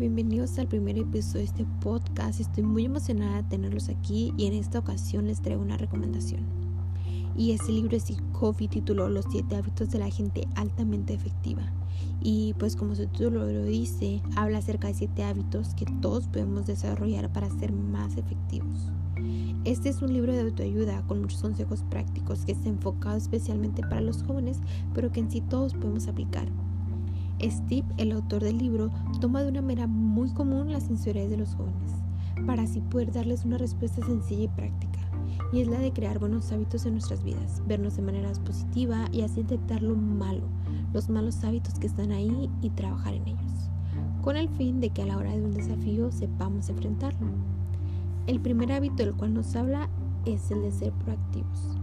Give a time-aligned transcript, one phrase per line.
[0.00, 2.40] bienvenidos al primer episodio de este podcast.
[2.40, 6.40] Estoy muy emocionada de tenerlos aquí y en esta ocasión les traigo una recomendación.
[7.36, 11.70] Y ese libro es Coffee tituló Los 7 hábitos de la gente altamente efectiva.
[12.22, 16.64] Y pues como su título lo dice, habla acerca de 7 hábitos que todos podemos
[16.64, 18.90] desarrollar para ser más efectivos.
[19.66, 24.00] Este es un libro de autoayuda con muchos consejos prácticos que está enfocado especialmente para
[24.00, 24.60] los jóvenes,
[24.94, 26.48] pero que en sí todos podemos aplicar.
[27.42, 28.90] Steve, el autor del libro,
[29.20, 31.92] toma de una manera muy común las inseguridades de los jóvenes,
[32.46, 35.00] para así poder darles una respuesta sencilla y práctica,
[35.52, 39.22] y es la de crear buenos hábitos en nuestras vidas, vernos de manera positiva y
[39.22, 40.42] así detectar lo malo,
[40.92, 43.70] los malos hábitos que están ahí y trabajar en ellos,
[44.22, 47.28] con el fin de que a la hora de un desafío sepamos enfrentarlo.
[48.26, 49.88] El primer hábito del cual nos habla
[50.26, 51.78] es el de ser proactivos.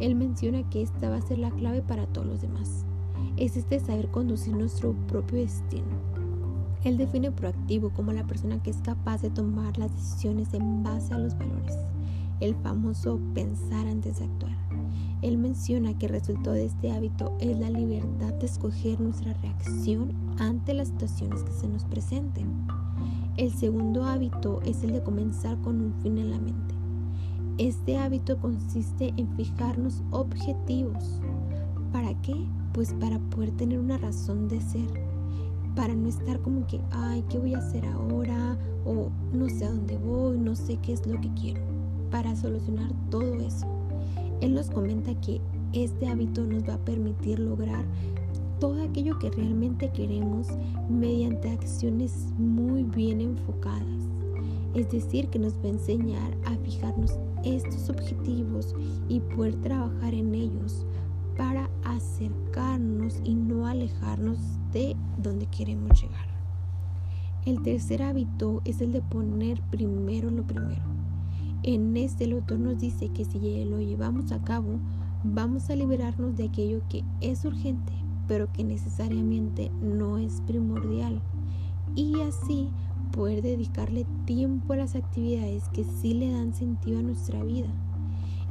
[0.00, 2.84] Él menciona que esta va a ser la clave para todos los demás
[3.36, 5.86] es este saber conducir nuestro propio destino.
[6.84, 11.12] Él define proactivo como la persona que es capaz de tomar las decisiones en base
[11.14, 11.76] a los valores,
[12.40, 14.56] el famoso pensar antes de actuar.
[15.22, 20.12] Él menciona que el resultado de este hábito es la libertad de escoger nuestra reacción
[20.38, 22.46] ante las situaciones que se nos presenten.
[23.36, 26.74] El segundo hábito es el de comenzar con un fin en la mente.
[27.58, 31.20] Este hábito consiste en fijarnos objetivos.
[31.96, 32.34] ¿Para qué?
[32.74, 34.86] pues para poder tener una razón de ser,
[35.74, 38.58] para no estar como que, ay, ¿qué voy a hacer ahora?
[38.84, 41.62] O no sé a dónde voy, no sé qué es lo que quiero,
[42.10, 43.66] para solucionar todo eso.
[44.42, 45.40] Él nos comenta que
[45.72, 47.86] este hábito nos va a permitir lograr
[48.60, 50.48] todo aquello que realmente queremos
[50.90, 54.02] mediante acciones muy bien enfocadas.
[54.74, 58.74] Es decir, que nos va a enseñar a fijarnos estos objetivos
[59.08, 60.84] y poder trabajar en ellos
[61.38, 61.65] para
[61.96, 64.38] acercarnos y no alejarnos
[64.72, 66.26] de donde queremos llegar.
[67.44, 70.82] El tercer hábito es el de poner primero lo primero.
[71.62, 74.78] En este el autor nos dice que si lo llevamos a cabo,
[75.24, 77.92] vamos a liberarnos de aquello que es urgente,
[78.28, 81.20] pero que necesariamente no es primordial.
[81.94, 82.68] Y así
[83.12, 87.68] poder dedicarle tiempo a las actividades que sí le dan sentido a nuestra vida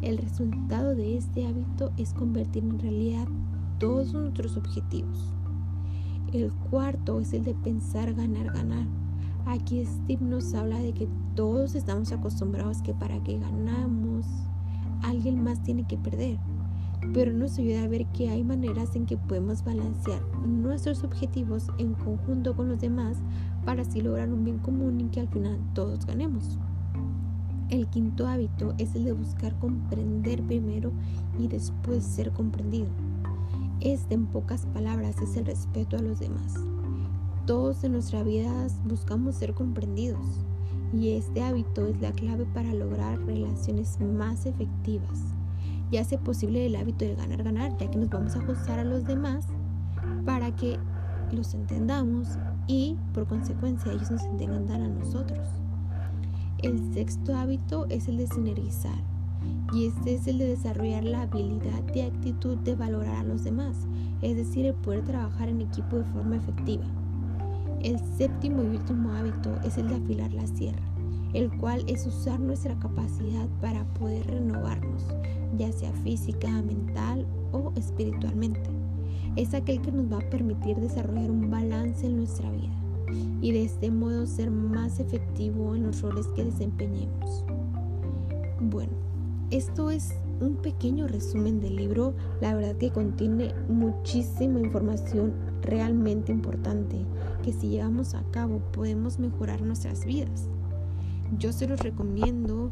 [0.02, 3.28] el resultado de este hábito es convertir en realidad
[3.80, 5.34] todos nuestros objetivos.
[6.34, 8.86] El cuarto es el de pensar ganar, ganar.
[9.46, 14.26] Aquí Steve nos habla de que todos estamos acostumbrados que para que ganamos,
[15.04, 16.40] alguien más tiene que perder.
[17.14, 21.94] Pero nos ayuda a ver que hay maneras en que podemos balancear nuestros objetivos en
[21.94, 23.18] conjunto con los demás
[23.64, 26.58] para así lograr un bien común y que al final todos ganemos.
[27.70, 30.92] El quinto hábito es el de buscar comprender primero
[31.40, 32.88] y después ser comprendido.
[33.80, 36.54] Este, en pocas palabras, es el respeto a los demás.
[37.48, 38.52] Todos en nuestra vida
[38.86, 40.46] buscamos ser comprendidos
[40.94, 45.20] y este hábito es la clave para lograr relaciones más efectivas.
[45.90, 49.06] Y hace posible el hábito de ganar-ganar, ya que nos vamos a ajustar a los
[49.06, 49.46] demás
[50.24, 50.78] para que
[51.32, 52.28] los entendamos
[52.68, 55.65] y por consecuencia ellos nos entiendan a nosotros.
[56.66, 58.98] El sexto hábito es el de sinergizar
[59.72, 63.86] y este es el de desarrollar la habilidad de actitud de valorar a los demás,
[64.24, 66.86] es decir, el poder trabajar en equipo de forma efectiva.
[67.84, 70.82] El séptimo y último hábito es el de afilar la sierra,
[71.34, 75.06] el cual es usar nuestra capacidad para poder renovarnos,
[75.60, 78.72] ya sea física, mental o espiritualmente.
[79.36, 82.85] Es aquel que nos va a permitir desarrollar un balance en nuestra vida
[83.42, 87.46] y de este modo ser más efectivo en los roles que desempeñemos.
[88.60, 88.94] Bueno,
[89.52, 97.06] esto es un pequeño resumen del libro, la verdad que contiene muchísima información realmente importante
[97.44, 100.50] que si llevamos a cabo podemos mejorar nuestras vidas.
[101.38, 102.72] Yo se los recomiendo,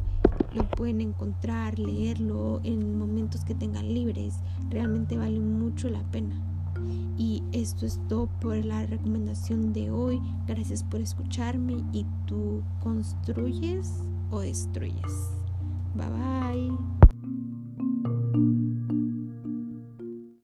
[0.53, 4.35] lo pueden encontrar, leerlo en momentos que tengan libres,
[4.69, 6.52] realmente vale mucho la pena.
[7.17, 10.21] Y esto es todo por la recomendación de hoy.
[10.47, 15.31] Gracias por escucharme y tú construyes o destruyes.
[15.95, 16.93] Bye bye.